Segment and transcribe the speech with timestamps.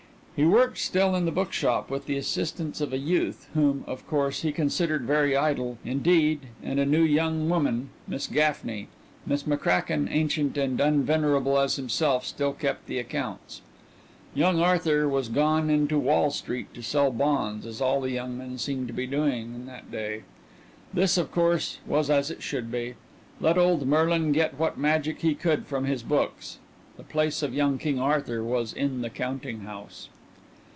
[0.33, 4.41] He worked still in the bookshop with the assistance of a youth, whom, of course,
[4.41, 8.87] he considered very idle, indeed, and a new young woman, Miss Gaffney.
[9.23, 13.61] Miss McCracken, ancient and unvenerable as himself, still kept the accounts.
[14.33, 18.57] Young Arthur was gone into Wall Street to sell bonds, as all the young men
[18.57, 20.23] seemed to be doing in that day.
[20.91, 22.95] This, of course, was as it should be.
[23.39, 26.57] Let old Merlin get what magic he could from his books
[26.97, 30.09] the place of young King Arthur was in the counting house.